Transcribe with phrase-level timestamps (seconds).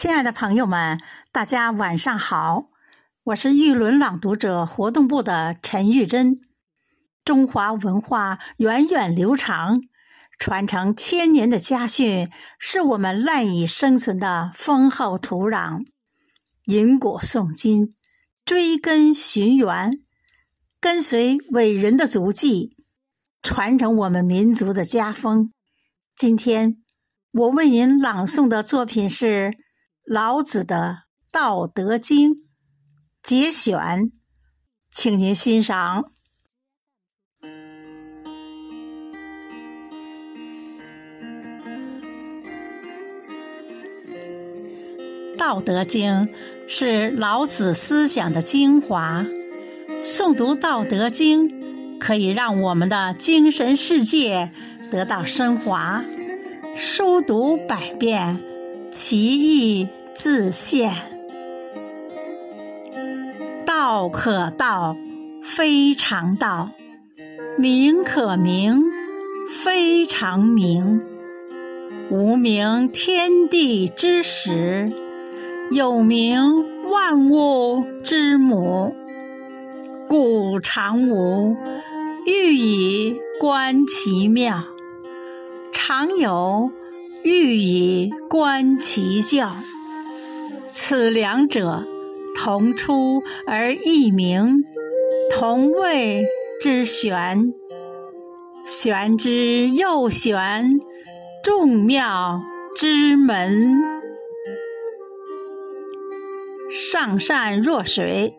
[0.00, 0.98] 亲爱的朋友们，
[1.30, 2.70] 大家晚上好！
[3.22, 6.40] 我是玉轮朗读者活动部的陈玉珍。
[7.22, 9.82] 中华文化源远流长，
[10.38, 15.84] 传承千年的家训是我们赖以生存的丰厚土壤。
[16.64, 17.94] 吟古诵今，
[18.46, 20.00] 追根寻源，
[20.80, 22.74] 跟随伟人的足迹，
[23.42, 25.52] 传承我们民族的家风。
[26.16, 26.78] 今天
[27.32, 29.58] 我为您朗诵的作品是。
[30.04, 30.76] 老子的
[31.30, 32.30] 《道德经》
[33.22, 34.10] 节选，
[34.90, 36.04] 请您欣赏。
[45.38, 46.12] 《道德经》
[46.68, 49.24] 是老子思想的精华，
[50.04, 51.48] 诵读《道德经》
[51.98, 54.50] 可以让我们的精神世界
[54.90, 56.04] 得到升华。
[56.76, 58.38] 书读百遍，
[58.92, 59.88] 其义。
[60.22, 60.92] 自现，
[63.64, 64.94] 道可道，
[65.42, 66.68] 非常道；
[67.56, 68.82] 名可名，
[69.64, 71.00] 非常名。
[72.10, 74.92] 无名，天地之始；
[75.70, 76.38] 有名，
[76.90, 78.94] 万物之母。
[80.06, 81.56] 故常无，
[82.26, 84.64] 欲以观其妙；
[85.72, 86.70] 常有，
[87.22, 89.56] 欲以观其教。
[90.72, 91.84] 此两者，
[92.36, 94.64] 同出而异名，
[95.32, 96.24] 同谓
[96.60, 97.52] 之玄。
[98.64, 100.80] 玄之又玄，
[101.42, 102.40] 众妙
[102.76, 103.78] 之门。
[106.70, 108.34] 上善若水，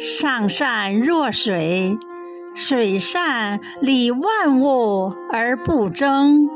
[0.00, 1.96] 上善若水，
[2.56, 6.48] 水善利万物而不争。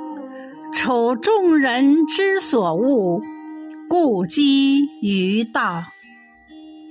[0.72, 3.20] 处众人之所恶，
[3.88, 5.84] 故几于道。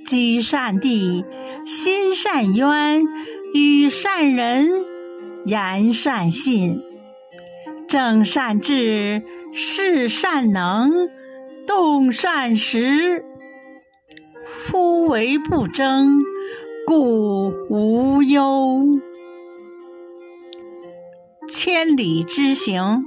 [0.06, 1.24] 居善地，
[1.66, 3.04] 心善渊，
[3.54, 4.68] 与善人，
[5.44, 6.80] 言善信，
[7.86, 9.22] 正善治，
[9.52, 10.90] 事善能，
[11.66, 13.24] 动善时。
[14.64, 16.22] 夫唯不争，
[16.86, 18.82] 故无忧。
[21.48, 23.04] 千里之行。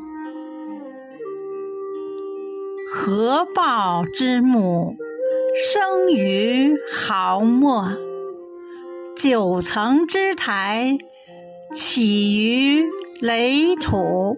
[3.04, 4.96] 合抱之木，
[5.56, 7.98] 生于毫末；
[9.16, 11.00] 九层之台，
[11.74, 12.86] 起于
[13.20, 14.38] 垒土；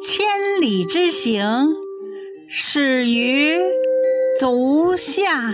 [0.00, 0.26] 千
[0.62, 1.44] 里之行，
[2.48, 3.58] 始于
[4.40, 5.52] 足下。